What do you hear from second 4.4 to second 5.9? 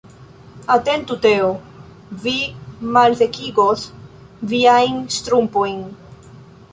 viajn ŝtrumpojn.